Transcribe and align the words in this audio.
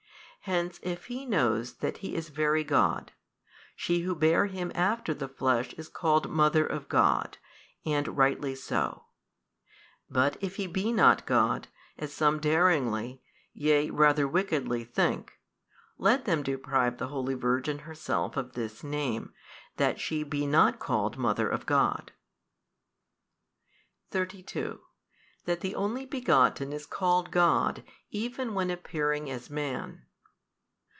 Hence 0.45 0.79
if 0.81 1.05
He 1.05 1.27
knows 1.27 1.75
that 1.75 1.97
He 1.97 2.15
is 2.15 2.29
Very 2.29 2.63
God, 2.63 3.11
she 3.75 3.99
who 3.99 4.15
bare 4.15 4.47
Him 4.47 4.71
after 4.73 5.13
the 5.13 5.27
flesh 5.27 5.71
is 5.73 5.87
called 5.87 6.31
Mother 6.31 6.65
of 6.65 6.89
God, 6.89 7.37
and 7.85 8.17
rightly 8.17 8.55
so: 8.55 9.05
but 10.09 10.37
if 10.41 10.55
He 10.55 10.65
be 10.65 10.91
not 10.91 11.27
God, 11.27 11.67
as 11.99 12.11
some 12.11 12.39
daringly, 12.39 13.21
yea 13.53 13.91
rather 13.91 14.27
wickedly, 14.27 14.83
think: 14.83 15.33
let 15.99 16.25
them 16.25 16.41
deprive 16.41 16.97
the 16.97 17.09
holy 17.09 17.35
Virgin 17.35 17.77
herself 17.77 18.35
of 18.35 18.53
this 18.53 18.83
name, 18.83 19.31
that 19.77 19.99
she 19.99 20.23
be 20.23 20.47
not 20.47 20.79
called 20.79 21.19
Mother 21.19 21.47
of 21.47 21.67
God. 21.67 22.13
32. 24.09 24.81
That 25.45 25.59
the 25.59 25.75
Only 25.75 26.07
Begotten 26.07 26.73
is 26.73 26.87
called 26.87 27.29
God 27.29 27.83
even 28.09 28.55
when 28.55 28.71
appearing 28.71 29.29
as 29.29 29.51
Man. 29.51 30.07